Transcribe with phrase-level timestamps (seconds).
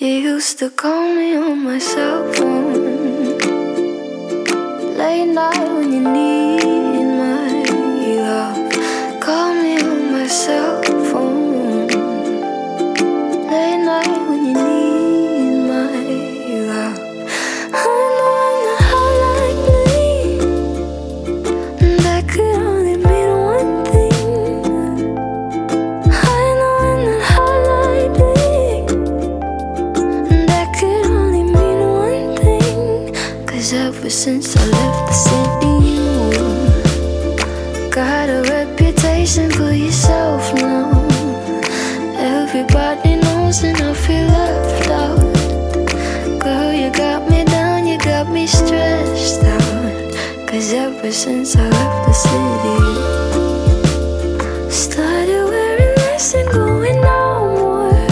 [0.00, 3.36] You used to call me on my cell phone.
[4.96, 6.39] Late night when you need
[34.00, 35.76] ever since I left the city,
[37.90, 41.06] got a reputation for yourself now.
[42.16, 45.20] Everybody knows, and I feel left out.
[46.40, 50.14] Girl, you got me down, you got me stressed out.
[50.48, 52.78] Cause ever since I left the city,
[54.70, 58.06] started wearing less and going more.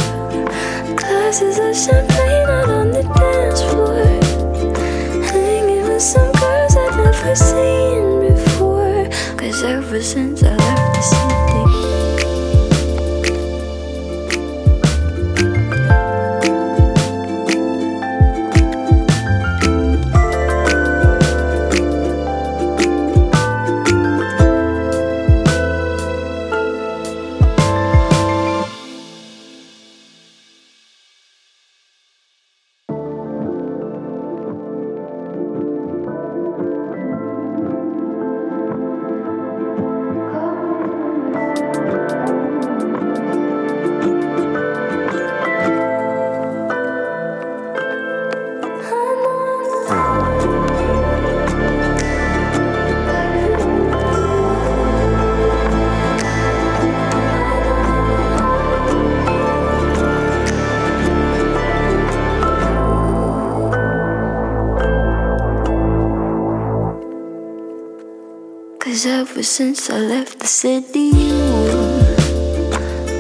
[0.96, 2.37] Glasses of champagne
[7.28, 9.04] never seen before.
[9.36, 10.57] Cause ever since I
[68.88, 71.42] Cause ever since I left the city, you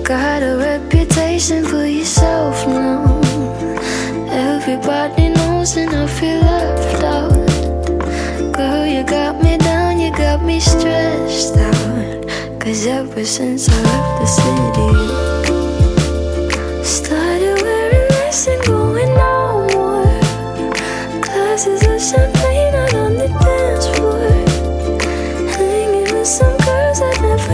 [0.02, 3.20] got a reputation for yourself now.
[4.30, 7.32] Everybody knows, and I feel left out.
[8.54, 12.24] Girl, you got me down, you got me stressed out.
[12.58, 14.90] Cause ever since I left the city,
[16.82, 20.16] started wearing less and going more.
[21.20, 22.37] Glasses of champagne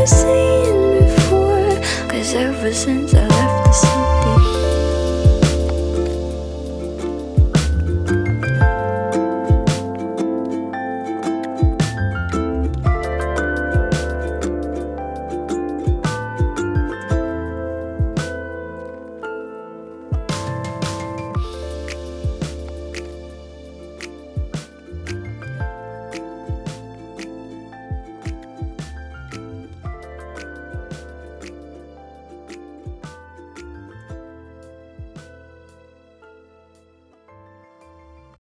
[0.06, 1.80] saying before.
[2.08, 4.13] Cause ever since I left the city.